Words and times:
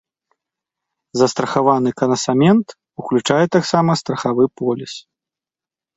Застрахаваны 1.19 1.89
канасамент 2.01 2.67
уключае 3.03 3.41
таксама 3.57 3.91
страхавы 4.03 4.43
поліс. 4.63 4.93